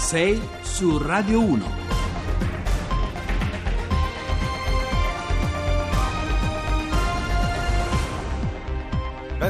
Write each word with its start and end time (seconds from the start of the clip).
6 0.00 0.40
su 0.64 0.98
Radio 0.98 1.40
1. 1.40 1.79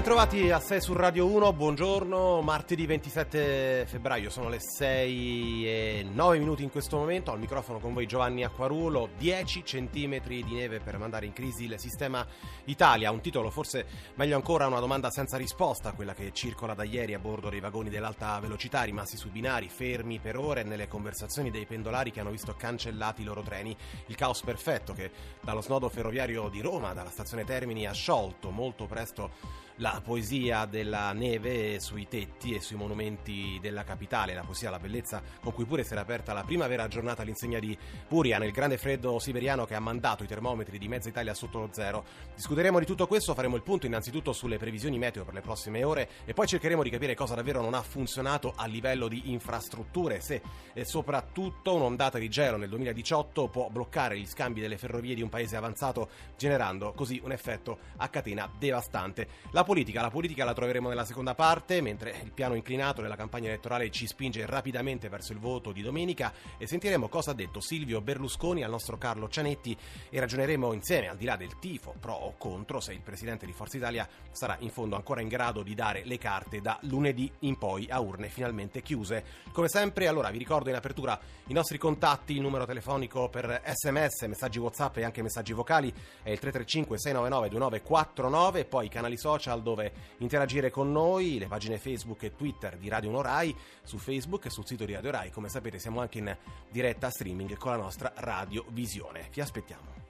Bentrovati 0.01 0.51
a 0.51 0.59
6 0.59 0.81
su 0.81 0.95
Radio 0.95 1.27
1, 1.27 1.53
buongiorno, 1.53 2.41
martedì 2.41 2.87
27 2.87 3.85
febbraio, 3.87 4.31
sono 4.31 4.49
le 4.49 4.59
6 4.59 5.67
e 5.67 6.07
9 6.11 6.39
minuti 6.39 6.63
in 6.63 6.71
questo 6.71 6.97
momento, 6.97 7.33
al 7.33 7.39
microfono 7.39 7.81
con 7.81 7.93
voi 7.93 8.07
Giovanni 8.07 8.43
Acquarulo, 8.43 9.11
10 9.19 9.63
centimetri 9.63 10.43
di 10.43 10.55
neve 10.55 10.81
per 10.81 10.97
mandare 10.97 11.27
in 11.27 11.35
crisi 11.35 11.65
il 11.65 11.79
sistema 11.79 12.27
Italia, 12.65 13.11
un 13.11 13.21
titolo 13.21 13.51
forse 13.51 13.85
meglio 14.15 14.37
ancora 14.37 14.67
una 14.67 14.81
domanda 14.81 15.11
senza 15.11 15.37
risposta, 15.37 15.93
quella 15.93 16.15
che 16.15 16.33
circola 16.33 16.73
da 16.73 16.85
ieri 16.85 17.13
a 17.13 17.19
bordo 17.19 17.51
dei 17.51 17.61
vagoni 17.61 17.91
dell'alta 17.91 18.41
velocità 18.41 18.85
rimasti 18.85 19.19
sui 19.19 19.29
binari, 19.29 19.69
fermi 19.69 20.19
per 20.19 20.39
ore 20.39 20.63
nelle 20.63 20.89
conversazioni 20.89 21.51
dei 21.51 21.67
pendolari 21.67 22.11
che 22.11 22.21
hanno 22.21 22.31
visto 22.31 22.55
cancellati 22.57 23.21
i 23.21 23.27
loro 23.27 23.43
treni, 23.43 23.77
il 24.07 24.17
caos 24.17 24.41
perfetto 24.41 24.95
che 24.95 25.11
dallo 25.43 25.61
snodo 25.61 25.91
ferroviario 25.91 26.49
di 26.49 26.63
Roma, 26.63 26.95
dalla 26.95 27.11
stazione 27.11 27.45
Termini 27.45 27.87
ha 27.87 27.93
sciolto 27.93 28.49
molto 28.49 28.87
presto 28.87 29.69
la 29.81 30.01
poesia 30.05 30.67
della 30.67 31.13
neve 31.13 31.81
sui 31.81 32.07
tetti 32.07 32.55
e 32.55 32.61
sui 32.61 32.77
monumenti 32.77 33.59
della 33.63 33.83
capitale, 33.83 34.35
la 34.35 34.43
poesia, 34.43 34.69
la 34.69 34.79
bellezza 34.79 35.23
con 35.41 35.55
cui 35.55 35.65
pure 35.65 35.85
si 35.85 35.93
era 35.93 36.03
aperta 36.03 36.35
la 36.35 36.45
primavera 36.45 36.87
giornata 36.87 37.23
all'insegna 37.23 37.59
di 37.59 37.77
Puria 38.07 38.39
nel 38.39 38.51
grande 38.51 38.77
freddo 38.77 39.19
siberiano 39.19 39.65
che 39.65 39.75
ha 39.75 39.81
mandato 39.81 40.23
i 40.23 40.27
termometri 40.27 40.79
di 40.79 40.87
mezza 40.87 41.09
Italia 41.09 41.33
sotto 41.33 41.59
lo 41.59 41.71
zero. 41.73 42.05
Discuteremo 42.35 42.79
di 42.79 42.85
tutto 42.85 43.07
questo, 43.07 43.33
faremo 43.33 43.57
il 43.57 43.63
punto 43.63 43.87
innanzitutto 43.87 44.35
sulle 44.35 44.59
previsioni 44.59 44.99
meteo 44.99 45.25
per 45.25 45.33
le 45.33 45.41
prossime 45.41 45.83
ore 45.83 46.09
e 46.27 46.35
poi 46.35 46.47
cercheremo 46.47 46.83
di 46.83 46.91
capire 46.91 47.15
cosa 47.15 47.35
davvero 47.35 47.63
non 47.63 47.73
ha 47.73 47.83
funzionato 47.83 48.53
a 48.55 48.67
livello 48.67 49.09
di 49.09 49.31
infrastrutture, 49.31 50.21
se 50.21 50.43
e 50.75 50.85
soprattutto 50.85 51.75
un'ondata 51.75 52.19
di 52.19 52.29
gelo 52.29 52.59
nel 52.59 52.69
2018 52.69 53.49
può 53.49 53.71
bloccare 53.71 54.19
gli 54.19 54.27
scambi 54.27 54.61
delle 54.61 54.77
ferrovie 54.77 55.15
di 55.15 55.23
un 55.23 55.31
paese 55.31 55.57
avanzato 55.57 56.11
generando 56.37 56.93
così 56.93 57.19
un 57.25 57.33
effetto 57.33 57.79
a 57.97 58.09
catena 58.09 58.51
devastante. 58.59 59.27
La 59.53 59.65
politica. 59.71 60.01
La 60.01 60.11
politica 60.11 60.45
la 60.45 60.53
troveremo 60.53 60.89
nella 60.89 61.05
seconda 61.05 61.37
parte, 61.37 61.81
mentre 61.81 62.19
il 62.25 62.33
piano 62.33 62.57
inclinato 62.57 63.03
della 63.03 63.15
campagna 63.15 63.51
elettorale 63.51 63.89
ci 63.93 64.09
spinge 64.09 64.45
rapidamente 64.45 65.09
verso 65.09 65.33
il 65.33 65.39
voto 65.39 65.71
di 65.71 65.81
domenica 65.81 66.33
e 66.59 66.67
sentiremo 66.67 67.09
cosa 67.09 67.31
ha 67.31 67.35
detto 67.35 67.61
Silvio 67.61 68.01
Berlusconi 68.01 68.65
al 68.65 68.71
nostro 68.71 68.99
Carlo 68.99 69.29
Cianetti 69.29 69.77
e 70.11 70.19
ragioneremo 70.19 70.73
insieme, 70.73 71.07
al 71.07 71.17
di 71.17 71.25
là 71.25 71.37
del 71.37 71.57
tifo 71.61 71.95
pro 72.01 72.15
o 72.15 72.35
contro, 72.37 72.81
se 72.81 72.95
il 72.95 73.01
presidente 73.01 73.47
di 73.47 73.53
Forza 73.53 73.77
Italia 73.77 74.09
sarà 74.33 74.57
in 74.59 74.71
fondo 74.71 74.97
ancora 74.97 75.21
in 75.21 75.29
grado 75.29 75.63
di 75.63 75.77
dare 75.77 76.03
le 76.05 76.19
carte 76.19 76.61
da 76.61 76.77
lunedì 76.83 77.31
in 77.41 77.57
poi 77.57 77.87
a 77.91 78.01
urne 78.01 78.29
finalmente 78.29 78.83
chiuse. 78.83 79.23
Come 79.53 79.69
sempre, 79.69 80.09
allora 80.09 80.31
vi 80.31 80.39
ricordo 80.39 80.69
in 80.69 80.75
apertura 80.75 81.17
i 81.47 81.53
nostri 81.53 81.79
contatti, 81.79 82.33
il 82.33 82.41
numero 82.41 82.67
telefonico 82.67 83.29
per 83.29 83.63
sms, 83.65 84.23
messaggi 84.23 84.59
WhatsApp 84.59 84.97
e 84.97 85.05
anche 85.05 85.23
messaggi 85.23 85.53
vocali 85.53 85.91
è 86.25 86.31
il 86.31 86.41
335 86.41 86.99
699 86.99 87.49
2949 87.51 88.59
e 88.59 88.65
poi 88.65 88.87
i 88.87 88.89
canali 88.89 89.17
social 89.17 89.59
dove 89.61 89.93
interagire 90.19 90.71
con 90.71 90.91
noi, 90.91 91.39
le 91.39 91.47
pagine 91.47 91.79
Facebook 91.79 92.23
e 92.23 92.35
Twitter 92.35 92.77
di 92.77 92.89
Radio 92.89 93.11
1 93.11 93.23
Rai, 93.23 93.55
su 93.83 93.99
Facebook 93.99 94.47
e 94.47 94.51
sul 94.51 94.67
sito 94.67 94.85
di 94.85 94.95
Radio 94.95 95.11
Rai. 95.11 95.31
Come 95.31 95.49
sapete 95.49 95.79
siamo 95.79 96.01
anche 96.01 96.19
in 96.19 96.37
diretta 96.71 97.11
streaming 97.11 97.57
con 97.57 97.73
la 97.73 97.79
nostra 97.79 98.13
Radio 98.17 98.65
Visione. 98.71 99.29
Vi 99.33 99.41
aspettiamo. 99.41 100.09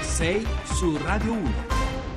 6 0.00 0.46
su 0.64 0.96
Radio 0.96 1.32
1. 1.32 2.07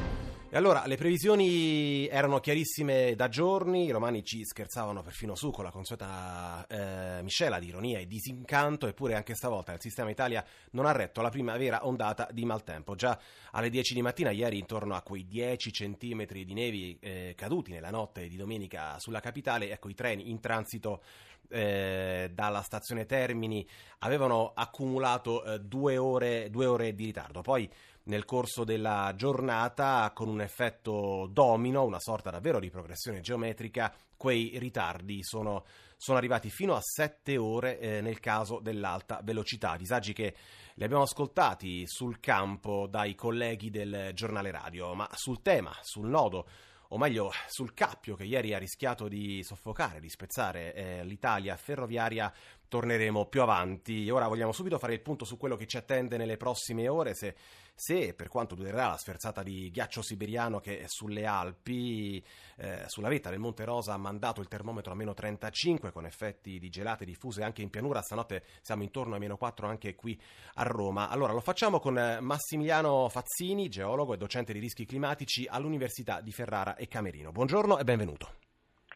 E 0.54 0.58
allora, 0.58 0.86
le 0.86 0.98
previsioni 0.98 2.10
erano 2.10 2.42
chiarissime 2.42 3.16
da 3.16 3.30
giorni, 3.30 3.86
i 3.86 3.92
romani 3.92 4.22
ci 4.22 4.44
scherzavano 4.44 5.02
perfino 5.02 5.34
su 5.34 5.50
con 5.50 5.64
la 5.64 5.72
consueta 5.72 6.66
eh, 6.68 7.24
miscela 7.24 7.58
di 7.58 7.68
ironia 7.68 8.00
e 8.00 8.06
disincanto, 8.06 8.86
eppure 8.86 9.16
anche 9.16 9.34
stavolta 9.34 9.72
il 9.72 9.80
sistema 9.80 10.10
Italia 10.10 10.44
non 10.72 10.88
ha 10.88 10.92
retto 10.92 11.22
alla 11.22 11.30
prima 11.30 11.56
vera 11.56 11.88
ondata 11.88 12.28
di 12.34 12.44
maltempo. 12.44 12.96
Già 12.96 13.18
alle 13.52 13.70
10 13.70 13.94
di 13.94 14.02
mattina, 14.02 14.32
ieri, 14.32 14.58
intorno 14.58 14.94
a 14.94 15.02
quei 15.02 15.26
10 15.26 15.72
centimetri 15.72 16.44
di 16.44 16.54
nevi 16.54 16.98
eh, 17.00 17.34
caduti 17.34 17.72
nella 17.72 17.90
notte 17.90 18.28
di 18.28 18.36
domenica 18.36 19.00
sulla 19.00 19.22
capitale, 19.22 19.72
ecco 19.72 19.88
i 19.88 19.94
treni 19.94 20.32
in 20.32 20.42
transito 20.42 21.02
eh, 21.48 22.30
dalla 22.34 22.62
stazione 22.62 23.06
Termini 23.06 23.66
avevano 24.00 24.52
accumulato 24.54 25.44
eh, 25.44 25.60
due, 25.60 25.98
ore, 25.98 26.50
due 26.50 26.66
ore 26.66 26.94
di 26.94 27.06
ritardo. 27.06 27.42
Poi 27.42 27.70
nel 28.04 28.26
corso 28.26 28.64
della 28.64 29.14
giornata 29.16 30.12
con 30.14 30.28
un 30.28 30.42
effetto 30.42 31.28
domino, 31.32 31.84
una 31.84 32.00
sorta 32.00 32.30
davvero 32.30 32.60
di 32.60 32.70
progressione 32.70 33.22
geometrica, 33.22 33.94
quei 34.18 34.58
ritardi 34.58 35.24
sono, 35.24 35.66
sono 35.98 36.18
arrivati 36.18 36.50
fino 36.50 36.76
a 36.76 36.82
7 36.82 37.38
ore 37.38 37.80
eh, 37.80 38.02
nel 38.02 38.20
caso 38.20 38.60
dell'alta 38.60 39.20
velocità, 39.24 39.76
disagi 39.78 40.14
che 40.14 40.36
li 40.76 40.84
abbiamo 40.84 41.04
ascoltati 41.04 41.84
sul 41.86 42.20
campo 42.20 42.88
dai 42.88 43.14
colleghi 43.14 43.70
del 43.70 44.12
giornale 44.14 44.52
radio, 44.52 44.94
ma 44.94 45.08
sul 45.14 45.42
tema, 45.42 45.76
sul 45.82 46.08
nodo, 46.08 46.48
o 46.94 46.98
meglio 46.98 47.32
sul 47.48 47.74
cappio 47.74 48.16
che 48.16 48.24
ieri 48.26 48.54
ha 48.54 48.58
rischiato 48.58 49.08
di 49.08 49.44
soffocare, 49.44 50.00
di 50.00 50.10
spezzare 50.10 50.74
eh, 50.74 51.04
l'Italia 51.06 51.56
ferroviaria, 51.56 52.34
torneremo 52.68 53.26
più 53.28 53.42
avanti. 53.42 54.10
Ora 54.10 54.28
vogliamo 54.28 54.52
subito 54.52 54.78
fare 54.78 54.94
il 54.94 55.02
punto 55.02 55.24
su 55.24 55.38
quello 55.38 55.56
che 55.56 55.68
ci 55.68 55.78
attende 55.78 56.18
nelle 56.18 56.38
prossime 56.38 56.88
ore, 56.88 57.14
se, 57.16 57.36
se 57.82 58.14
per 58.14 58.28
quanto 58.28 58.54
durerà 58.54 58.90
la 58.90 58.98
sferzata 58.98 59.42
di 59.42 59.72
ghiaccio 59.72 60.04
siberiano 60.04 60.60
che 60.60 60.84
sulle 60.86 61.26
Alpi, 61.26 62.24
eh, 62.58 62.84
sulla 62.86 63.10
vetta 63.10 63.32
del 63.32 63.40
Monte 63.40 63.66
Rosa 63.66 63.94
ha 63.94 63.98
mandato 63.98 64.40
il 64.40 64.48
termometro 64.48 64.92
a 64.92 64.96
meno 64.96 65.16
35 65.16 65.92
con 65.92 66.06
effetti 66.06 66.60
di 66.60 66.70
gelate 66.70 67.06
diffuse 67.06 67.42
anche 67.42 67.64
in 67.64 67.72
pianura, 67.72 68.04
stanotte 68.04 68.44
siamo 68.62 68.84
intorno 68.84 69.16
a 69.16 69.18
meno 69.18 69.36
4 69.36 69.66
anche 69.66 69.96
qui 69.96 70.16
a 70.56 70.64
Roma. 70.64 71.10
Allora 71.10 71.34
lo 71.34 71.40
facciamo 71.40 71.80
con 71.80 72.20
Massimiliano 72.22 73.10
Fazzini, 73.10 73.68
geologo 73.68 74.14
e 74.14 74.18
docente 74.18 74.54
di 74.54 74.60
rischi 74.60 74.86
climatici 74.86 75.48
all'Università 75.50 76.22
di 76.22 76.32
Ferrara 76.32 76.76
e 76.76 76.88
Camerino. 76.88 77.32
Buongiorno 77.32 77.80
e 77.80 77.84
benvenuto. 77.84 78.34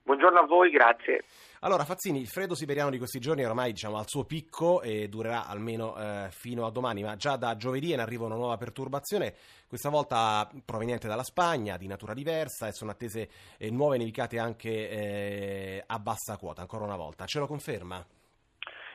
Buongiorno 0.04 0.42
a 0.42 0.46
voi, 0.46 0.70
grazie. 0.70 1.24
Allora, 1.66 1.84
Fazzini, 1.84 2.20
il 2.20 2.28
freddo 2.28 2.54
siberiano 2.54 2.92
di 2.92 3.00
questi 3.00 3.18
giorni 3.18 3.42
è 3.42 3.48
ormai 3.48 3.72
diciamo, 3.72 3.98
al 3.98 4.08
suo 4.08 4.24
picco 4.24 4.84
e 4.84 5.10
durerà 5.10 5.48
almeno 5.48 5.98
eh, 5.98 6.28
fino 6.30 6.68
a 6.68 6.70
domani, 6.70 7.02
ma 7.02 7.16
già 7.16 7.38
da 7.38 7.58
giovedì 7.58 7.90
è 7.90 7.96
in 7.96 8.02
arrivo 8.02 8.26
una 8.26 8.36
nuova 8.36 8.56
perturbazione, 8.56 9.34
questa 9.68 9.90
volta 9.90 10.48
proveniente 10.64 11.08
dalla 11.08 11.24
Spagna, 11.24 11.78
di 11.78 11.88
natura 11.88 12.14
diversa, 12.14 12.68
e 12.68 12.72
sono 12.72 12.92
attese 12.92 13.30
eh, 13.58 13.72
nuove 13.72 13.98
nevicate 13.98 14.38
anche 14.38 14.70
eh, 14.70 15.84
a 15.88 15.98
bassa 15.98 16.38
quota, 16.38 16.62
ancora 16.62 16.84
una 16.84 16.98
volta. 16.98 17.26
Ce 17.26 17.40
lo 17.40 17.48
conferma? 17.48 18.06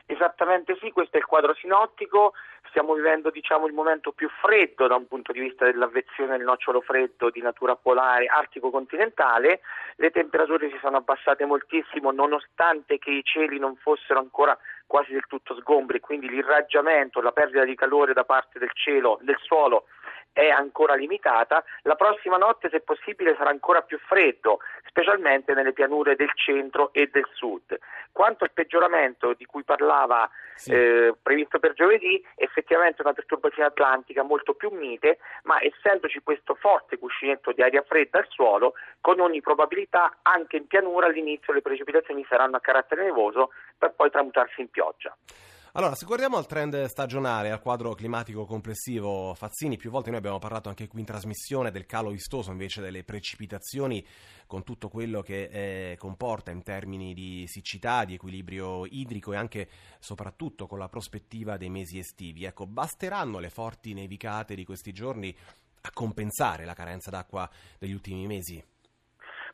Esattamente 0.05 0.77
sì, 0.79 0.91
questo 0.91 1.17
è 1.17 1.19
il 1.19 1.25
quadro 1.25 1.53
sinottico, 1.53 2.33
stiamo 2.69 2.93
vivendo 2.93 3.29
diciamo, 3.29 3.67
il 3.67 3.73
momento 3.73 4.11
più 4.11 4.29
freddo 4.41 4.87
da 4.87 4.95
un 4.95 5.07
punto 5.07 5.31
di 5.31 5.39
vista 5.39 5.65
dell'avvezione 5.65 6.37
del 6.37 6.45
nocciolo 6.45 6.81
freddo 6.81 7.29
di 7.29 7.41
natura 7.41 7.75
polare 7.75 8.25
artico-continentale, 8.25 9.61
le 9.95 10.11
temperature 10.11 10.69
si 10.69 10.77
sono 10.81 10.97
abbassate 10.97 11.45
moltissimo 11.45 12.11
nonostante 12.11 12.97
che 12.97 13.11
i 13.11 13.23
cieli 13.23 13.59
non 13.59 13.75
fossero 13.75 14.19
ancora 14.19 14.57
quasi 14.85 15.13
del 15.13 15.25
tutto 15.27 15.55
sgombri, 15.55 16.01
quindi 16.01 16.27
l'irraggiamento, 16.27 17.21
la 17.21 17.31
perdita 17.31 17.63
di 17.63 17.75
calore 17.75 18.13
da 18.13 18.25
parte 18.25 18.59
del 18.59 18.71
cielo, 18.73 19.19
del 19.21 19.37
suolo 19.39 19.85
è 20.33 20.49
ancora 20.49 20.95
limitata, 20.95 21.63
la 21.83 21.95
prossima 21.95 22.37
notte 22.37 22.69
se 22.69 22.79
possibile 22.81 23.35
sarà 23.35 23.49
ancora 23.49 23.81
più 23.81 23.99
freddo, 23.99 24.59
specialmente 24.87 25.53
nelle 25.53 25.73
pianure 25.73 26.15
del 26.15 26.31
centro 26.35 26.93
e 26.93 27.09
del 27.11 27.27
sud. 27.33 27.77
Quanto 28.11 28.43
al 28.43 28.51
peggioramento 28.51 29.33
di 29.33 29.45
cui 29.45 29.63
parlava 29.63 30.29
sì. 30.55 30.71
eh, 30.71 31.15
previsto 31.21 31.59
per 31.59 31.73
giovedì, 31.73 32.23
effettivamente 32.35 33.01
una 33.01 33.13
perturbazione 33.13 33.69
atlantica 33.69 34.23
molto 34.23 34.53
più 34.53 34.69
mite, 34.69 35.19
ma 35.43 35.61
essendoci 35.61 36.21
questo 36.23 36.55
forte 36.55 36.97
cuscinetto 36.97 37.51
di 37.51 37.61
aria 37.61 37.83
fredda 37.83 38.19
al 38.19 38.27
suolo, 38.29 38.73
con 38.99 39.19
ogni 39.19 39.41
probabilità 39.41 40.17
anche 40.21 40.57
in 40.57 40.67
pianura 40.67 41.07
all'inizio 41.07 41.53
le 41.53 41.61
precipitazioni 41.61 42.25
saranno 42.27 42.57
a 42.57 42.61
carattere 42.61 43.03
nevoso 43.03 43.51
per 43.77 43.93
poi 43.93 44.09
tramutarsi 44.09 44.61
in 44.61 44.69
pioggia. 44.69 45.15
Allora, 45.73 45.95
se 45.95 46.05
guardiamo 46.05 46.35
al 46.35 46.47
trend 46.47 46.83
stagionale, 46.87 47.49
al 47.49 47.61
quadro 47.61 47.93
climatico 47.93 48.45
complessivo, 48.45 49.33
Fazzini, 49.33 49.77
più 49.77 49.89
volte 49.89 50.09
noi 50.09 50.19
abbiamo 50.19 50.37
parlato 50.37 50.67
anche 50.67 50.89
qui 50.89 50.99
in 50.99 51.05
trasmissione 51.05 51.71
del 51.71 51.85
calo 51.85 52.09
vistoso 52.09 52.51
invece 52.51 52.81
delle 52.81 53.05
precipitazioni, 53.05 54.05
con 54.47 54.63
tutto 54.63 54.89
quello 54.89 55.21
che 55.21 55.91
eh, 55.91 55.95
comporta 55.95 56.51
in 56.51 56.61
termini 56.61 57.13
di 57.13 57.45
siccità, 57.47 58.03
di 58.03 58.15
equilibrio 58.15 58.85
idrico 58.85 59.31
e 59.31 59.37
anche 59.37 59.69
soprattutto 59.99 60.67
con 60.67 60.77
la 60.77 60.89
prospettiva 60.89 61.55
dei 61.55 61.69
mesi 61.69 61.99
estivi. 61.99 62.43
Ecco, 62.43 62.67
basteranno 62.67 63.39
le 63.39 63.49
forti 63.49 63.93
nevicate 63.93 64.55
di 64.55 64.65
questi 64.65 64.91
giorni 64.91 65.33
a 65.83 65.91
compensare 65.93 66.65
la 66.65 66.73
carenza 66.73 67.09
d'acqua 67.09 67.49
degli 67.79 67.93
ultimi 67.93 68.27
mesi? 68.27 68.61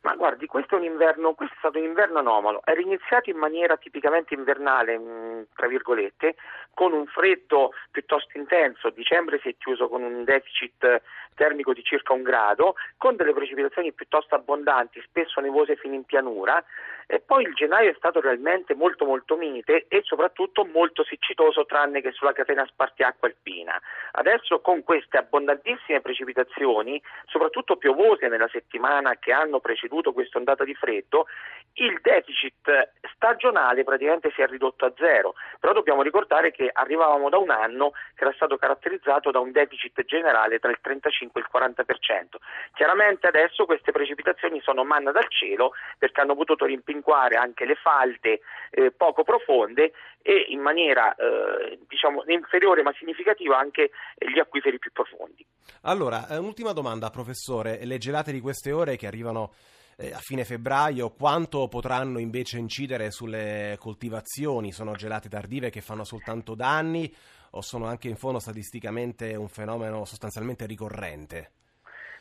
Ma 0.02 0.16
guardi, 0.16 0.46
questo 0.46 0.78
è, 0.78 0.86
inverno, 0.86 1.34
questo 1.34 1.56
è 1.56 1.58
stato 1.60 1.78
un 1.80 1.86
inverno 1.86 2.20
anomalo, 2.20 2.62
era 2.64 2.80
iniziato 2.80 3.30
in 3.30 3.38
maniera 3.38 3.78
tipicamente 3.78 4.34
invernale, 4.34 4.98
mh, 4.98 5.48
tra 5.56 5.68
virgolette, 5.68 6.36
con 6.74 6.94
un 6.94 7.06
freddo 7.08 7.74
piuttosto 7.92 8.38
intenso, 8.38 8.90
dicembre 8.92 9.40
si 9.40 9.50
è 9.50 9.56
chiuso 9.58 9.88
con 9.90 10.04
un 10.04 10.24
deficit 10.24 11.02
termico 11.34 11.74
di 11.74 11.84
circa 11.84 12.14
un 12.14 12.24
grado, 12.24 12.76
con 12.98 13.16
delle 13.16 13.34
precipitazioni 13.34 13.94
piuttosto 13.94 14.36
abbondanti, 14.36 15.02
spesso 15.02 15.40
nevose 15.40 15.76
fino 15.76 15.94
in 15.94 16.04
pianura, 16.04 16.64
e 17.06 17.20
poi 17.20 17.44
il 17.44 17.54
gennaio 17.54 17.92
è 17.92 17.96
stato 17.96 18.20
realmente 18.20 18.76
molto 18.76 19.06
molto 19.06 19.38
mite 19.38 19.86
e 19.88 20.02
soprattutto 20.04 20.66
molto 20.66 21.06
siccitoso 21.06 21.66
tranne 21.66 22.02
che 22.02 22.12
sulla 22.12 22.34
catena 22.34 22.66
spartiacqua 22.66 23.30
alpina. 23.30 23.80
Adesso 24.12 24.60
con 24.60 24.84
queste 24.84 25.18
abbondantissime 25.18 26.02
precipitazioni, 26.02 27.02
soprattutto 27.26 27.78
piovose 27.78 28.28
nella 28.28 28.50
settimana 28.50 29.16
che 29.16 29.32
hanno 29.32 29.60
preceduto 29.60 29.86
questa 30.14 30.38
ondata 30.38 30.64
di 30.64 30.74
freddo, 30.74 31.28
il 31.74 32.00
deficit 32.02 32.92
stagionale 33.14 33.84
praticamente 33.84 34.32
si 34.34 34.42
è 34.42 34.48
ridotto 34.48 34.86
a 34.86 34.94
zero, 34.98 35.36
però 35.60 35.74
dobbiamo 35.74 36.02
ricordare 36.02 36.52
che 36.52 36.70
arrivavamo 36.72 37.30
da 37.30 37.38
un 37.38 37.50
anno 37.50 37.92
che 38.16 38.24
era 38.24 38.34
stato 38.34 38.58
caratterizzato 38.58 39.32
da 39.32 39.40
un 39.40 39.52
deficit 39.52 40.04
generale 40.06 40.60
tra 40.60 40.72
il 40.72 40.80
35 40.82 41.42
e 41.42 41.44
il 41.44 41.50
40%. 41.52 42.38
Chiaramente 42.74 43.28
adesso 43.28 43.66
queste 43.66 43.92
precipitazioni 43.92 44.60
sono 44.62 44.84
manna 44.84 45.12
dal 45.12 45.30
cielo 45.30 45.74
perché 45.98 46.22
hanno 46.22 46.36
potuto 46.36 46.66
rimpinguare 46.66 47.36
anche 47.36 47.66
le 47.66 47.76
falde 47.76 48.42
eh, 48.72 48.92
poco 48.92 49.24
profonde 49.24 49.92
e 50.22 50.46
in 50.50 50.60
maniera 50.60 51.16
eh, 51.16 51.80
diciamo 51.88 52.24
inferiore 52.28 52.84
ma 52.84 52.94
significativa 52.98 53.58
anche 53.58 53.92
gli 54.18 54.40
acquiferi 54.40 54.80
più 54.80 54.92
profondi. 54.92 55.46
Allora, 55.84 56.28
eh, 56.28 56.38
un'ultima 56.38 56.74
domanda 56.74 57.10
professore, 57.10 57.86
le 57.86 57.98
gelate 57.98 58.32
di 58.32 58.40
queste 58.40 58.72
ore 58.72 58.96
che 58.96 59.08
arrivano 59.08 59.54
eh, 59.98 60.14
a 60.14 60.20
fine 60.20 60.46
febbraio, 60.46 61.10
quanto 61.10 61.68
potranno 61.68 62.20
invece 62.20 62.60
incidere 62.60 63.10
sulle 63.12 63.76
coltivazioni? 63.80 64.72
Sono 64.72 64.94
gelate 64.94 65.28
tardive 65.28 65.72
che 65.72 65.82
fanno 65.82 66.04
soltanto 66.04 66.54
danni 66.54 67.14
o 67.52 67.62
sono 67.62 67.86
anche 67.86 68.08
in 68.08 68.16
fondo 68.16 68.40
statisticamente 68.40 69.36
un 69.36 69.48
fenomeno 69.48 70.06
sostanzialmente 70.06 70.66
ricorrente? 70.68 71.52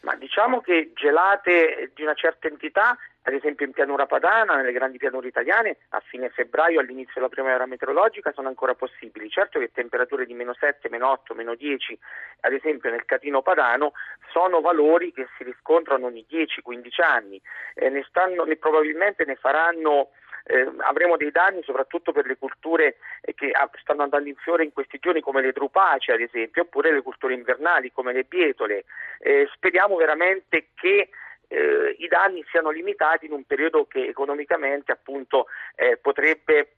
Ma 0.06 0.14
diciamo 0.14 0.60
che 0.60 0.92
gelate 0.94 1.90
di 1.92 2.04
una 2.04 2.14
certa 2.14 2.46
entità, 2.46 2.96
ad 3.22 3.34
esempio 3.34 3.66
in 3.66 3.72
pianura 3.72 4.06
padana, 4.06 4.54
nelle 4.54 4.70
grandi 4.70 4.98
pianure 4.98 5.26
italiane, 5.26 5.78
a 5.88 5.98
fine 5.98 6.28
febbraio, 6.28 6.78
all'inizio 6.78 7.14
della 7.16 7.28
primavera 7.28 7.66
meteorologica, 7.66 8.30
sono 8.30 8.46
ancora 8.46 8.76
possibili. 8.76 9.28
Certo 9.28 9.58
che 9.58 9.72
temperature 9.72 10.24
di 10.24 10.32
meno 10.32 10.54
7, 10.54 10.88
meno 10.90 11.10
8, 11.10 11.34
meno 11.34 11.56
10, 11.56 11.98
ad 12.42 12.52
esempio 12.52 12.88
nel 12.88 13.04
catino 13.04 13.42
padano, 13.42 13.94
sono 14.30 14.60
valori 14.60 15.12
che 15.12 15.26
si 15.36 15.42
riscontrano 15.42 16.06
ogni 16.06 16.24
10-15 16.30 17.02
anni. 17.02 17.42
Eh, 17.74 17.88
ne 17.88 18.04
stanno, 18.08 18.44
ne, 18.44 18.54
probabilmente 18.58 19.24
ne 19.24 19.34
faranno 19.34 20.10
eh, 20.46 20.70
avremo 20.78 21.16
dei 21.16 21.30
danni 21.30 21.62
soprattutto 21.62 22.12
per 22.12 22.26
le 22.26 22.36
culture 22.36 22.96
eh, 23.20 23.34
che 23.34 23.52
stanno 23.80 24.02
andando 24.02 24.28
in 24.28 24.36
fiore 24.36 24.64
in 24.64 24.72
questi 24.72 24.98
giorni 25.00 25.20
come 25.20 25.42
le 25.42 25.52
drupacee 25.52 26.14
ad 26.14 26.20
esempio 26.20 26.62
oppure 26.62 26.92
le 26.92 27.02
culture 27.02 27.34
invernali 27.34 27.92
come 27.92 28.12
le 28.12 28.24
bietole. 28.24 28.84
Eh, 29.18 29.48
speriamo 29.54 29.96
veramente 29.96 30.68
che 30.74 31.08
eh, 31.48 31.96
i 31.98 32.08
danni 32.08 32.44
siano 32.50 32.70
limitati 32.70 33.26
in 33.26 33.32
un 33.32 33.44
periodo 33.44 33.86
che 33.86 34.06
economicamente 34.06 34.92
appunto 34.92 35.46
eh, 35.74 35.96
potrebbe 35.96 36.68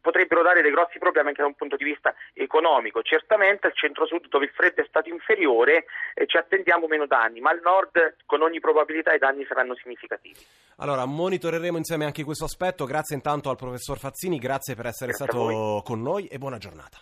potrebbero 0.00 0.42
dare 0.42 0.62
dei 0.62 0.70
grossi 0.70 0.98
problemi 0.98 1.28
anche 1.28 1.42
da 1.42 1.48
un 1.48 1.54
punto 1.54 1.76
di 1.76 1.84
vista 1.84 2.14
economico. 2.32 3.02
Certamente 3.02 3.66
al 3.66 3.74
centro-sud 3.74 4.28
dove 4.28 4.46
il 4.46 4.50
freddo 4.50 4.82
è 4.82 4.86
stato 4.88 5.08
inferiore 5.08 5.84
eh, 6.14 6.26
ci 6.26 6.36
attendiamo 6.36 6.86
meno 6.86 7.06
danni, 7.06 7.40
ma 7.40 7.50
al 7.50 7.60
nord 7.62 8.16
con 8.26 8.42
ogni 8.42 8.60
probabilità 8.60 9.12
i 9.12 9.18
danni 9.18 9.44
saranno 9.46 9.74
significativi. 9.76 10.38
Allora, 10.76 11.04
monitoreremo 11.04 11.76
insieme 11.76 12.04
anche 12.06 12.24
questo 12.24 12.44
aspetto. 12.44 12.84
Grazie 12.84 13.16
intanto 13.16 13.50
al 13.50 13.56
professor 13.56 13.98
Fazzini, 13.98 14.38
grazie 14.38 14.74
per 14.74 14.86
essere 14.86 15.12
grazie 15.12 15.26
stato 15.26 15.82
con 15.84 16.00
noi 16.00 16.26
e 16.26 16.38
buona 16.38 16.58
giornata. 16.58 16.98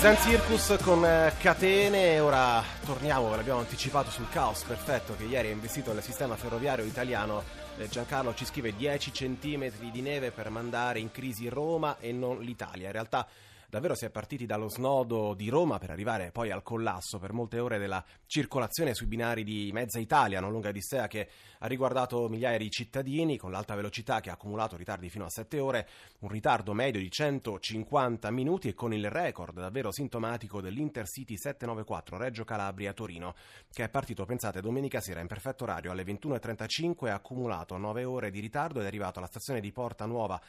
Zen 0.00 0.16
Circus 0.16 0.78
con 0.82 1.04
eh, 1.04 1.32
catene, 1.42 2.20
ora 2.20 2.62
torniamo, 2.86 3.28
ve 3.28 3.36
l'abbiamo 3.36 3.58
anticipato 3.58 4.08
sul 4.08 4.30
caos 4.30 4.62
perfetto 4.62 5.14
che 5.14 5.24
ieri 5.24 5.48
ha 5.48 5.50
investito 5.50 5.92
nel 5.92 6.02
sistema 6.02 6.36
ferroviario 6.36 6.84
italiano 6.84 7.42
Giancarlo 7.88 8.34
ci 8.34 8.44
scrive 8.44 8.74
10 8.74 9.12
centimetri 9.12 9.90
di 9.90 10.02
neve 10.02 10.30
per 10.30 10.50
mandare 10.50 10.98
in 10.98 11.10
crisi 11.10 11.48
Roma 11.48 11.98
e 11.98 12.12
non 12.12 12.40
l'Italia. 12.40 12.86
In 12.86 12.92
realtà 12.92 13.26
davvero 13.70 13.94
si 13.94 14.04
è 14.04 14.10
partiti 14.10 14.46
dallo 14.46 14.68
snodo 14.68 15.32
di 15.34 15.48
Roma 15.48 15.78
per 15.78 15.90
arrivare 15.90 16.32
poi 16.32 16.50
al 16.50 16.64
collasso 16.64 17.20
per 17.20 17.32
molte 17.32 17.60
ore 17.60 17.78
della 17.78 18.04
circolazione 18.26 18.94
sui 18.94 19.06
binari 19.06 19.44
di 19.44 19.70
Mezza 19.72 20.00
Italia, 20.00 20.40
non 20.40 20.50
lunga 20.50 20.72
Dissea, 20.72 21.06
che 21.06 21.28
ha 21.60 21.66
riguardato 21.68 22.28
migliaia 22.28 22.58
di 22.58 22.68
cittadini 22.68 23.36
con 23.36 23.52
l'alta 23.52 23.76
velocità 23.76 24.18
che 24.18 24.28
ha 24.28 24.32
accumulato 24.32 24.76
ritardi 24.76 25.08
fino 25.08 25.24
a 25.24 25.30
7 25.30 25.60
ore, 25.60 25.88
un 26.20 26.28
ritardo 26.28 26.74
medio 26.74 27.00
di 27.00 27.10
150 27.10 28.28
minuti 28.32 28.68
e 28.68 28.74
con 28.74 28.92
il 28.92 29.08
record 29.08 29.60
davvero 29.60 29.92
sintomatico 29.92 30.60
dell'Intercity 30.60 31.36
794 31.36 32.16
Reggio 32.16 32.44
Calabria-Torino, 32.44 33.34
che 33.72 33.84
è 33.84 33.88
partito, 33.88 34.24
pensate, 34.24 34.60
domenica 34.60 35.00
sera 35.00 35.20
in 35.20 35.28
perfetto 35.28 35.62
orario. 35.62 35.92
Alle 35.92 36.02
21.35 36.02 37.08
ha 37.08 37.14
accumulato 37.14 37.76
9 37.76 38.02
ore 38.02 38.30
di 38.32 38.40
ritardo 38.40 38.80
ed 38.80 38.86
è 38.86 38.88
arrivato 38.88 39.20
alla 39.20 39.28
stazione 39.28 39.60
di 39.60 39.70
Porta 39.70 40.06
Nuova 40.06 40.40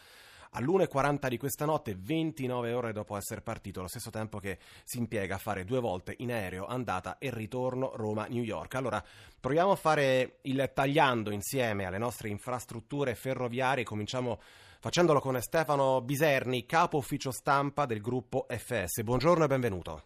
all'1.40 0.52 1.28
di 1.28 1.38
questa 1.38 1.66
notte, 1.66 1.96
29 1.98 2.74
ore 2.74 2.92
dopo 2.92 3.16
essere 3.16 3.42
partito, 3.42 3.82
lo 3.82 3.88
stesso 3.88 4.10
tempo 4.10 4.40
che 4.40 4.58
si 4.84 4.98
impiega 4.98 5.36
a 5.36 5.38
fare 5.38 5.64
due 5.64 5.80
volte 5.80 6.16
in 6.18 6.32
aereo 6.32 6.66
andata 6.66 7.18
e 7.18 7.30
ritorno 7.32 7.92
Roma-New 7.96 8.44
York. 8.44 8.76
Allora, 8.76 9.04
proviamo 9.40 9.72
a 9.72 9.76
fare 9.76 10.40
il 10.44 10.72
tagliando 10.74 11.32
insieme 11.32 11.86
alle 11.86 11.98
nostre 11.98 12.30
infrastrutture 12.30 13.16
ferroviarie, 13.16 13.84
cominciamo 13.84 14.40
facendolo 14.80 15.20
con 15.20 15.40
Stefano 15.42 16.02
Biserni, 16.02 16.66
capo 16.66 16.98
ufficio 16.98 17.32
stampa 17.32 17.86
del 17.86 18.02
gruppo 18.02 18.48
FS. 18.50 19.04
Buongiorno 19.04 19.46
e 19.46 19.48
benvenuto. 19.48 20.04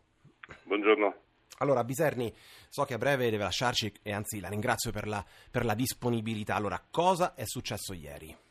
Buongiorno. 0.64 1.16
Allora, 1.60 1.84
Biserni, 1.84 2.32
so 2.68 2.84
che 2.84 2.96
a 2.96 2.98
breve 2.98 3.30
deve 3.30 3.44
lasciarci 3.44 3.92
e 4.04 4.12
anzi 4.12 4.40
la 4.42 4.50
ringrazio 4.50 4.92
per 4.92 5.08
la, 5.08 5.24
per 5.50 5.64
la 5.64 5.74
disponibilità. 5.74 6.56
Allora, 6.56 6.84
cosa 6.92 7.34
è 7.34 7.46
successo 7.46 7.94
ieri? 7.94 8.45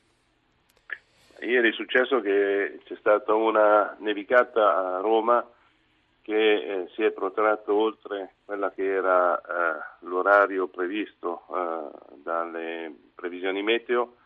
Ieri 1.44 1.70
è 1.70 1.72
successo 1.72 2.20
che 2.20 2.80
c'è 2.84 2.96
stata 2.96 3.34
una 3.34 3.94
nevicata 4.00 4.96
a 4.96 5.00
Roma 5.00 5.46
che 6.22 6.54
eh, 6.54 6.88
si 6.94 7.02
è 7.02 7.10
protratto 7.10 7.74
oltre 7.74 8.36
quella 8.46 8.70
che 8.70 8.84
era 8.84 9.38
eh, 9.38 9.82
l'orario 10.00 10.68
previsto 10.68 11.42
eh, 11.50 12.14
dalle 12.22 12.94
previsioni 13.14 13.62
meteo 13.62 14.16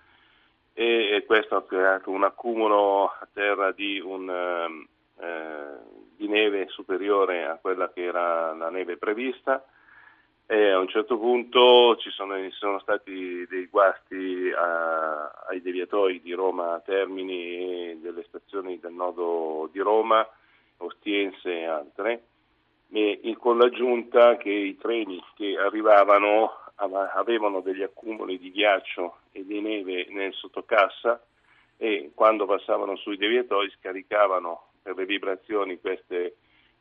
e, 0.72 1.16
e, 1.16 1.24
questo 1.26 1.56
ha 1.56 1.64
creato 1.64 2.10
un 2.10 2.22
accumulo 2.22 3.06
a 3.06 3.26
terra 3.32 3.72
di, 3.72 3.98
un, 3.98 4.30
ehm, 4.30 4.86
eh, 5.18 5.78
di 6.16 6.28
neve 6.28 6.68
superiore 6.68 7.46
a 7.46 7.58
quella 7.60 7.90
che 7.90 8.04
era 8.04 8.54
la 8.54 8.70
neve 8.70 8.96
prevista 8.96 9.64
e 10.50 10.70
a 10.70 10.78
un 10.78 10.88
certo 10.88 11.18
punto 11.18 11.94
ci 11.98 12.08
sono, 12.08 12.34
sono 12.52 12.78
stati 12.78 13.46
dei 13.50 13.66
guasti 13.66 14.50
a, 14.56 15.44
ai 15.46 15.60
deviatoi 15.60 16.23
di 16.23 16.32
Roma 16.32 16.80
Termini 16.87 17.90
e 17.90 17.99
delle 18.00 18.25
stazioni 18.26 18.78
del 18.80 18.94
nodo 18.94 19.68
di 19.70 19.80
Roma, 19.80 20.26
Ostiense 20.78 21.50
e 21.50 21.64
altre, 21.66 22.23
e 22.90 23.37
con 23.38 23.58
l'aggiunta 23.58 24.38
che 24.38 24.49
i 24.49 24.78
treni 24.78 25.23
che 25.34 25.58
arrivavano 25.58 26.50
avevano 26.76 27.61
degli 27.61 27.82
accumuli 27.82 28.38
di 28.38 28.50
ghiaccio 28.50 29.18
e 29.32 29.44
di 29.44 29.61
neve 29.61 30.06
nel 30.08 30.32
sottocassa 30.32 31.23
e 31.76 32.12
quando 32.14 32.46
passavano 32.46 32.96
sui 32.96 33.18
deviatoi 33.18 33.68
scaricavano 33.78 34.68
per 34.80 34.96
le 34.96 35.04
vibrazioni 35.04 35.78
queste 35.78 36.37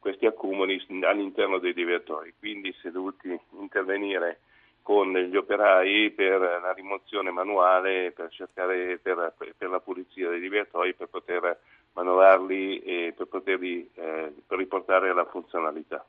questi 0.07 0.25
accumuli 0.25 0.81
all'interno 1.01 1.57
dei 1.57 1.73
deviatori, 1.73 2.33
quindi 2.39 2.73
si 2.79 2.87
è 2.87 2.91
dovuti 2.91 3.37
intervenire 3.59 4.39
con 4.81 5.11
gli 5.11 5.35
operai 5.35 6.11
per 6.11 6.39
la 6.39 6.71
rimozione 6.71 7.29
manuale, 7.29 8.13
per, 8.15 8.29
cercare, 8.29 8.99
per, 8.99 9.33
per 9.57 9.69
la 9.69 9.81
pulizia 9.81 10.29
dei 10.29 10.39
deviatori, 10.39 10.93
per 10.93 11.09
poter 11.09 11.59
manovrarli 11.91 12.79
e 12.79 13.13
per 13.17 13.27
poterli 13.27 13.89
eh, 13.95 14.31
per 14.47 14.57
riportare 14.57 15.09
alla 15.09 15.25
funzionalità. 15.25 16.05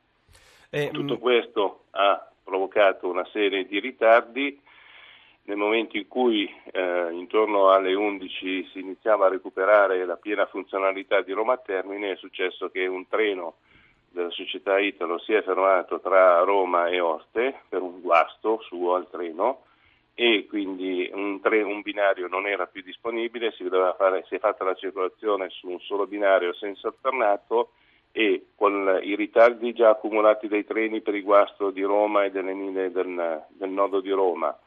Eh, 0.69 0.91
Tutto 0.93 1.15
mm. 1.15 1.19
questo 1.19 1.83
ha 1.89 2.25
provocato 2.41 3.09
una 3.09 3.27
serie 3.33 3.65
di 3.65 3.81
ritardi. 3.81 4.61
Nel 5.41 5.57
momento 5.57 5.97
in 5.97 6.07
cui 6.07 6.49
eh, 6.71 7.09
intorno 7.11 7.71
alle 7.71 7.93
11 7.95 8.69
si 8.71 8.79
iniziava 8.79 9.25
a 9.25 9.29
recuperare 9.29 10.05
la 10.05 10.15
piena 10.15 10.45
funzionalità 10.45 11.21
di 11.21 11.33
Roma 11.33 11.57
Termine, 11.57 12.11
è 12.11 12.15
successo 12.15 12.69
che 12.69 12.85
un 12.85 13.05
treno 13.09 13.55
della 14.11 14.31
società 14.31 14.79
Italo 14.79 15.19
si 15.19 15.33
è 15.33 15.41
fermato 15.43 15.99
tra 15.99 16.39
Roma 16.39 16.87
e 16.87 16.99
Oste 16.99 17.61
per 17.69 17.81
un 17.81 18.01
guasto 18.01 18.59
suo 18.61 18.95
al 18.95 19.09
treno 19.09 19.63
e 20.13 20.45
quindi 20.49 21.09
un, 21.13 21.39
tre, 21.39 21.61
un 21.61 21.81
binario 21.81 22.27
non 22.27 22.45
era 22.45 22.67
più 22.67 22.81
disponibile, 22.81 23.51
si, 23.51 23.65
fare, 23.97 24.25
si, 24.27 24.35
è 24.35 24.39
fatta 24.39 24.65
la 24.65 24.75
circolazione 24.75 25.49
su 25.49 25.69
un 25.69 25.79
solo 25.79 26.07
binario 26.07 26.53
senza 26.53 26.87
alternato 26.87 27.71
e 28.11 28.47
con 28.55 28.99
i 29.01 29.15
ritardi 29.15 29.71
già 29.71 29.89
accumulati 29.89 30.47
dai 30.47 30.65
treni 30.65 31.01
per 31.01 31.15
il 31.15 31.23
guasto 31.23 31.69
di 31.69 31.83
Roma 31.83 32.25
e 32.25 32.31
delle 32.31 32.53
linee 32.53 32.91
del, 32.91 33.45
del 33.49 33.69
nodo 33.69 34.01
di 34.01 34.09
Roma 34.09 34.57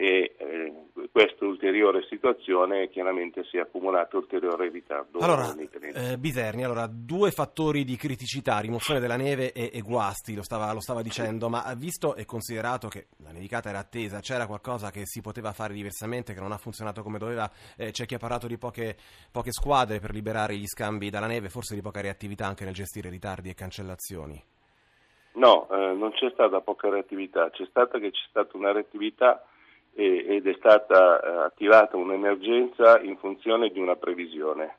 e 0.00 0.34
eh, 0.38 0.72
questa 1.12 1.44
ulteriore 1.44 2.06
situazione 2.08 2.88
chiaramente 2.88 3.44
si 3.44 3.58
è 3.58 3.60
accumulato 3.60 4.16
ulteriore 4.16 4.70
ritardo. 4.70 5.18
Allora, 5.18 5.54
eh, 5.54 6.16
Biterni, 6.16 6.64
allora, 6.64 6.88
due 6.90 7.30
fattori 7.30 7.84
di 7.84 7.96
criticità, 7.96 8.58
rimozione 8.60 8.98
della 8.98 9.18
neve 9.18 9.52
e, 9.52 9.70
e 9.74 9.82
guasti, 9.82 10.34
lo 10.34 10.42
stava, 10.42 10.72
lo 10.72 10.80
stava, 10.80 11.02
dicendo, 11.02 11.50
ma 11.50 11.70
visto 11.76 12.14
e 12.14 12.24
considerato 12.24 12.88
che 12.88 13.08
la 13.18 13.30
nevicata 13.30 13.68
era 13.68 13.80
attesa, 13.80 14.20
c'era 14.20 14.46
qualcosa 14.46 14.90
che 14.90 15.02
si 15.04 15.20
poteva 15.20 15.52
fare 15.52 15.74
diversamente, 15.74 16.32
che 16.32 16.40
non 16.40 16.52
ha 16.52 16.56
funzionato 16.56 17.02
come 17.02 17.18
doveva, 17.18 17.50
eh, 17.76 17.90
c'è 17.90 18.06
chi 18.06 18.14
ha 18.14 18.18
parlato 18.18 18.46
di 18.46 18.56
poche, 18.56 18.96
poche 19.30 19.52
squadre 19.52 20.00
per 20.00 20.14
liberare 20.14 20.56
gli 20.56 20.66
scambi 20.66 21.10
dalla 21.10 21.26
neve, 21.26 21.50
forse 21.50 21.74
di 21.74 21.82
poca 21.82 22.00
reattività 22.00 22.46
anche 22.46 22.64
nel 22.64 22.72
gestire 22.72 23.10
ritardi 23.10 23.50
e 23.50 23.54
cancellazioni. 23.54 24.42
No, 25.32 25.68
eh, 25.70 25.92
non 25.92 26.10
c'è 26.12 26.30
stata 26.32 26.62
poca 26.62 26.88
reattività, 26.88 27.50
c'è 27.50 27.66
stata 27.68 27.98
che 27.98 28.10
c'è 28.10 28.26
stata 28.30 28.56
una 28.56 28.72
reattività 28.72 29.44
ed 29.94 30.46
è 30.46 30.54
stata 30.54 31.20
eh, 31.20 31.28
attivata 31.44 31.96
un'emergenza 31.96 33.00
in 33.00 33.16
funzione 33.16 33.70
di 33.70 33.80
una 33.80 33.96
previsione. 33.96 34.76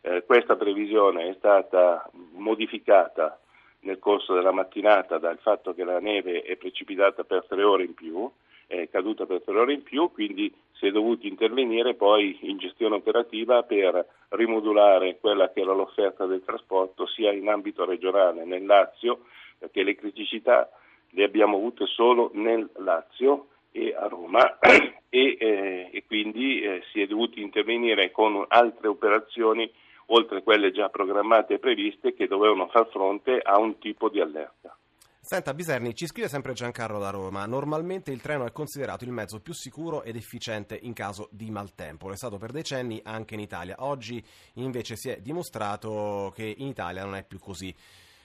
Eh, 0.00 0.24
questa 0.24 0.56
previsione 0.56 1.28
è 1.28 1.34
stata 1.34 2.08
modificata 2.32 3.38
nel 3.80 3.98
corso 3.98 4.34
della 4.34 4.52
mattinata 4.52 5.18
dal 5.18 5.38
fatto 5.38 5.74
che 5.74 5.84
la 5.84 6.00
neve 6.00 6.42
è 6.42 6.56
precipitata 6.56 7.24
per 7.24 7.44
tre 7.46 7.62
ore 7.62 7.84
in 7.84 7.94
più, 7.94 8.30
è 8.66 8.88
caduta 8.90 9.26
per 9.26 9.42
tre 9.42 9.58
ore 9.58 9.74
in 9.74 9.82
più, 9.82 10.10
quindi 10.10 10.52
si 10.72 10.86
è 10.86 10.90
dovuto 10.90 11.26
intervenire 11.26 11.94
poi 11.94 12.38
in 12.42 12.58
gestione 12.58 12.96
operativa 12.96 13.62
per 13.62 14.06
rimodulare 14.30 15.18
quella 15.18 15.50
che 15.50 15.60
era 15.60 15.72
l'offerta 15.72 16.26
del 16.26 16.42
trasporto 16.44 17.06
sia 17.06 17.30
in 17.32 17.48
ambito 17.48 17.84
regionale 17.84 18.44
nel 18.44 18.64
Lazio, 18.64 19.20
perché 19.58 19.82
le 19.82 19.94
criticità 19.94 20.68
le 21.10 21.24
abbiamo 21.24 21.56
avute 21.58 21.86
solo 21.86 22.30
nel 22.34 22.68
Lazio 22.78 23.48
e 23.76 23.92
a 23.92 24.06
Roma 24.06 24.58
e, 24.62 25.36
eh, 25.38 25.88
e 25.92 26.04
quindi 26.06 26.60
eh, 26.60 26.82
si 26.92 27.00
è 27.00 27.06
dovuto 27.06 27.40
intervenire 27.40 28.12
con 28.12 28.44
altre 28.46 28.86
operazioni 28.86 29.68
oltre 30.06 30.42
quelle 30.44 30.70
già 30.70 30.88
programmate 30.90 31.54
e 31.54 31.58
previste 31.58 32.14
che 32.14 32.28
dovevano 32.28 32.68
far 32.68 32.88
fronte 32.90 33.40
a 33.42 33.58
un 33.58 33.78
tipo 33.78 34.08
di 34.08 34.20
allerta. 34.20 34.76
Senta 35.20 35.54
Biserni, 35.54 35.94
ci 35.94 36.06
scrive 36.06 36.28
sempre 36.28 36.52
Giancarlo 36.52 36.98
da 36.98 37.08
Roma, 37.08 37.46
normalmente 37.46 38.12
il 38.12 38.20
treno 38.20 38.44
è 38.44 38.52
considerato 38.52 39.04
il 39.04 39.10
mezzo 39.10 39.40
più 39.40 39.54
sicuro 39.54 40.02
ed 40.02 40.16
efficiente 40.16 40.78
in 40.82 40.92
caso 40.92 41.28
di 41.32 41.50
maltempo, 41.50 42.12
è 42.12 42.16
stato 42.16 42.36
per 42.36 42.52
decenni 42.52 43.00
anche 43.02 43.32
in 43.32 43.40
Italia, 43.40 43.76
oggi 43.78 44.22
invece 44.54 44.96
si 44.96 45.08
è 45.08 45.22
dimostrato 45.22 46.30
che 46.34 46.54
in 46.58 46.66
Italia 46.66 47.04
non 47.04 47.16
è 47.16 47.24
più 47.24 47.38
così, 47.38 47.74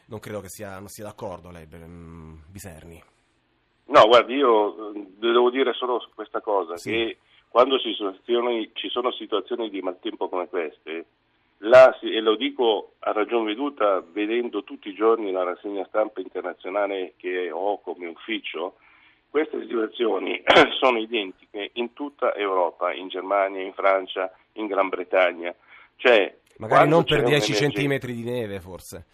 non 0.07 0.19
credo 0.19 0.41
che 0.41 0.49
sia, 0.49 0.77
non 0.77 0.89
sia 0.89 1.05
d'accordo 1.05 1.49
lei 1.49 1.65
mm, 1.73 2.33
Biserni. 2.49 3.01
No, 3.89 4.05
guardi, 4.07 4.35
io 4.35 4.93
eh, 4.93 5.07
devo 5.17 5.49
dire 5.49 5.73
solo 5.73 6.03
questa 6.13 6.41
cosa, 6.41 6.77
sì. 6.77 6.91
che 6.91 7.17
quando 7.47 7.79
ci 7.79 7.93
sono, 7.93 8.15
ci 8.73 8.89
sono, 8.89 9.11
situazioni 9.11 9.69
di 9.69 9.81
maltempo 9.81 10.29
come 10.29 10.47
queste, 10.47 11.05
la, 11.57 11.97
e 11.99 12.19
lo 12.19 12.35
dico 12.35 12.93
a 12.99 13.11
ragion 13.11 13.45
veduta 13.45 14.03
vedendo 14.11 14.63
tutti 14.63 14.89
i 14.89 14.93
giorni 14.93 15.31
la 15.31 15.43
rassegna 15.43 15.83
stampa 15.87 16.21
internazionale 16.21 17.13
che 17.17 17.49
ho 17.51 17.81
come 17.81 18.07
ufficio, 18.07 18.75
queste 19.29 19.59
situazioni 19.61 20.41
sono 20.79 20.99
identiche 20.99 21.71
in 21.73 21.93
tutta 21.93 22.35
Europa, 22.35 22.93
in 22.93 23.07
Germania, 23.07 23.61
in 23.61 23.73
Francia, 23.73 24.31
in 24.53 24.67
Gran 24.67 24.89
Bretagna. 24.89 25.53
Cioè, 25.95 26.37
Magari 26.57 26.89
non 26.89 27.03
per 27.03 27.23
10 27.23 27.53
centimetri 27.55 28.13
di 28.13 28.23
neve 28.23 28.59
forse. 28.59 29.05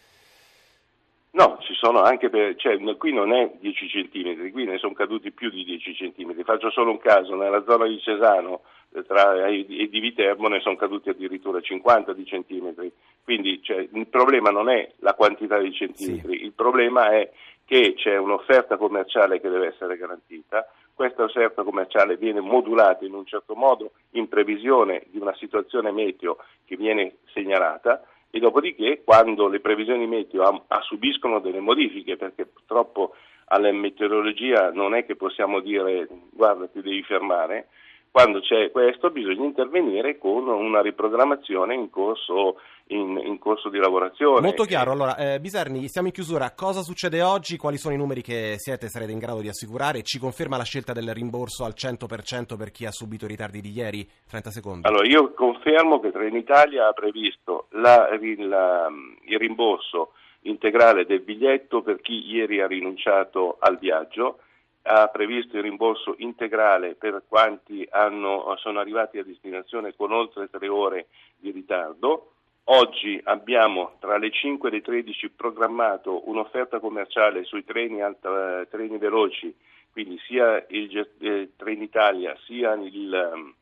No, 1.35 1.57
ci 1.59 1.73
sono 1.73 2.01
anche 2.01 2.29
per, 2.29 2.55
cioè, 2.55 2.79
qui 2.95 3.11
non 3.11 3.33
è 3.33 3.51
10 3.59 3.89
centimetri, 3.89 4.51
qui 4.51 4.63
ne 4.63 4.77
sono 4.77 4.93
caduti 4.93 5.31
più 5.31 5.49
di 5.49 5.65
10 5.65 5.93
centimetri. 5.93 6.43
Faccio 6.45 6.71
solo 6.71 6.91
un 6.91 6.97
caso, 6.97 7.35
nella 7.35 7.61
zona 7.67 7.87
di 7.87 7.99
Cesano 7.99 8.61
eh, 8.93 9.03
tra, 9.03 9.45
e 9.47 9.65
di 9.65 9.99
Viterbo 9.99 10.47
ne 10.47 10.61
sono 10.61 10.77
caduti 10.77 11.09
addirittura 11.09 11.59
50 11.59 12.13
di 12.13 12.25
centimetri. 12.25 12.89
Quindi 13.21 13.61
cioè, 13.61 13.85
il 13.91 14.07
problema 14.07 14.49
non 14.49 14.69
è 14.69 14.89
la 14.99 15.13
quantità 15.13 15.57
di 15.57 15.73
centimetri, 15.73 16.37
sì. 16.37 16.43
il 16.45 16.53
problema 16.53 17.11
è 17.11 17.29
che 17.65 17.95
c'è 17.97 18.15
un'offerta 18.15 18.77
commerciale 18.77 19.41
che 19.41 19.49
deve 19.49 19.67
essere 19.67 19.97
garantita, 19.97 20.65
questa 20.93 21.23
offerta 21.23 21.63
commerciale 21.63 22.15
viene 22.15 22.39
modulata 22.39 23.03
in 23.03 23.13
un 23.13 23.25
certo 23.25 23.55
modo 23.55 23.91
in 24.11 24.29
previsione 24.29 25.03
di 25.09 25.19
una 25.19 25.35
situazione 25.35 25.91
meteo 25.91 26.37
che 26.63 26.77
viene 26.77 27.15
segnalata 27.33 28.01
e 28.35 28.39
dopodiché 28.39 29.01
quando 29.05 29.47
le 29.47 29.61
previsioni 29.61 30.05
meteo 30.07 30.43
a, 30.43 30.61
a 30.67 30.81
subiscono 30.81 31.39
delle 31.39 31.61
modifiche, 31.61 32.17
perché 32.17 32.45
purtroppo 32.45 33.15
alla 33.45 33.71
meteorologia 33.71 34.71
non 34.71 34.93
è 34.93 35.05
che 35.05 35.15
possiamo 35.15 35.61
dire 35.61 36.05
guarda 36.31 36.67
ti 36.67 36.81
devi 36.81 37.01
fermare, 37.03 37.69
quando 38.11 38.41
c'è 38.41 38.71
questo 38.71 39.09
bisogna 39.09 39.45
intervenire 39.45 40.17
con 40.17 40.49
una 40.49 40.81
riprogrammazione 40.81 41.75
in 41.75 41.89
corso, 41.89 42.59
in, 42.87 43.17
in 43.23 43.39
corso 43.39 43.69
di 43.69 43.77
lavorazione. 43.77 44.41
Molto 44.41 44.63
chiaro, 44.63 44.91
allora 44.91 45.15
eh, 45.15 45.39
Biserni, 45.39 45.87
siamo 45.87 46.07
in 46.07 46.13
chiusura, 46.13 46.51
cosa 46.51 46.81
succede 46.81 47.21
oggi, 47.21 47.57
quali 47.57 47.77
sono 47.77 47.93
i 47.93 47.97
numeri 47.97 48.21
che 48.21 48.55
siete 48.57 48.89
sarete 48.89 49.11
in 49.11 49.19
grado 49.19 49.41
di 49.41 49.47
assicurare? 49.47 50.03
Ci 50.03 50.19
conferma 50.19 50.57
la 50.57 50.63
scelta 50.63 50.93
del 50.93 51.13
rimborso 51.13 51.63
al 51.63 51.73
100% 51.75 52.57
per 52.57 52.71
chi 52.71 52.85
ha 52.85 52.91
subito 52.91 53.25
i 53.25 53.29
ritardi 53.29 53.61
di 53.61 53.71
ieri? 53.71 54.07
30 54.27 54.49
secondi. 54.51 54.87
Allora 54.87 55.07
io 55.07 55.33
confermo 55.33 55.99
che 55.99 56.11
Trenitalia 56.11 56.87
ha 56.87 56.93
previsto 56.93 57.67
la, 57.71 58.09
la, 58.37 58.87
il 59.23 59.39
rimborso 59.39 60.11
integrale 60.41 61.05
del 61.05 61.21
biglietto 61.21 61.81
per 61.81 62.01
chi 62.01 62.31
ieri 62.31 62.61
ha 62.61 62.67
rinunciato 62.67 63.57
al 63.59 63.77
viaggio 63.79 64.39
ha 64.87 65.07
previsto 65.07 65.57
il 65.57 65.63
rimborso 65.63 66.13
integrale 66.19 66.93
per 66.93 67.23
quanti 67.27 67.87
hanno, 67.89 68.53
sono 68.57 68.79
arrivati 68.79 69.17
a 69.17 69.23
destinazione 69.23 69.95
con 69.95 70.11
oltre 70.11 70.47
tre 70.49 70.67
ore 70.67 71.07
di 71.37 71.49
ritardo. 71.49 72.34
Oggi 72.67 73.21
abbiamo 73.25 73.95
tra 73.99 74.17
le 74.17 74.31
5 74.31 74.69
e 74.69 74.71
le 74.71 74.81
13 74.81 75.29
programmato 75.29 76.27
un'offerta 76.29 76.79
commerciale 76.79 77.43
sui 77.43 77.63
treni, 77.63 78.01
alta, 78.01 78.65
treni 78.65 78.97
veloci, 78.97 79.55
quindi 79.91 80.17
sia 80.25 80.65
il 80.69 81.07
eh, 81.19 81.51
Trenitalia 81.55 82.35
sia 82.45 82.73
il, 82.73 83.53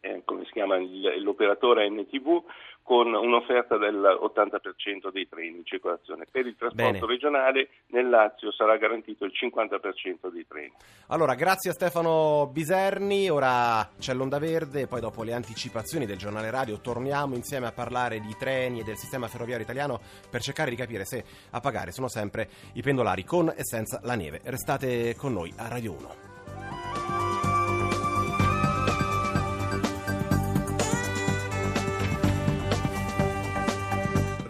eh, 0.00 0.22
chiama, 0.52 0.78
l'operatore 1.18 1.90
NTV 1.90 2.42
con 2.90 3.14
un'offerta 3.14 3.78
dell'80% 3.78 5.12
dei 5.12 5.28
treni 5.28 5.58
in 5.58 5.64
circolazione. 5.64 6.26
Per 6.28 6.44
il 6.44 6.56
trasporto 6.56 6.90
Bene. 6.90 7.06
regionale 7.06 7.68
nel 7.90 8.08
Lazio 8.08 8.50
sarà 8.50 8.76
garantito 8.78 9.24
il 9.24 9.30
50% 9.32 10.28
dei 10.28 10.44
treni. 10.44 10.72
Allora, 11.06 11.36
grazie 11.36 11.70
a 11.70 11.72
Stefano 11.72 12.50
Biserni, 12.52 13.30
ora 13.30 13.88
c'è 13.96 14.12
l'onda 14.12 14.40
verde, 14.40 14.88
poi 14.88 15.00
dopo 15.00 15.22
le 15.22 15.34
anticipazioni 15.34 16.04
del 16.04 16.18
giornale 16.18 16.50
radio 16.50 16.80
torniamo 16.80 17.36
insieme 17.36 17.68
a 17.68 17.72
parlare 17.72 18.18
di 18.18 18.34
treni 18.36 18.80
e 18.80 18.82
del 18.82 18.96
sistema 18.96 19.28
ferroviario 19.28 19.62
italiano 19.62 20.00
per 20.28 20.40
cercare 20.40 20.70
di 20.70 20.76
capire 20.76 21.04
se 21.04 21.22
a 21.48 21.60
pagare 21.60 21.92
sono 21.92 22.08
sempre 22.08 22.48
i 22.72 22.82
pendolari 22.82 23.22
con 23.22 23.50
e 23.50 23.62
senza 23.62 24.00
la 24.02 24.16
neve. 24.16 24.40
Restate 24.42 25.14
con 25.14 25.32
noi 25.32 25.52
a 25.58 25.68
Radio 25.68 25.92
1. 25.92 26.39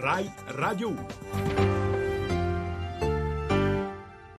Rai 0.01 0.33
Radio 0.57 0.89
1. 0.89 1.70